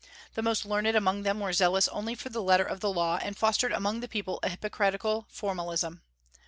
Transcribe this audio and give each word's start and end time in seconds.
The 0.33 0.41
most 0.41 0.65
learned 0.65 0.95
among 0.95 1.21
them 1.21 1.39
were 1.39 1.53
zealous 1.53 1.87
only 1.89 2.15
for 2.15 2.29
the 2.29 2.41
letter 2.41 2.63
of 2.63 2.79
the 2.79 2.91
law, 2.91 3.19
and 3.21 3.37
fostered 3.37 3.71
among 3.71 3.99
the 3.99 4.07
people 4.07 4.39
a 4.41 4.49
hypocritical 4.49 5.27
formalism. 5.29 6.01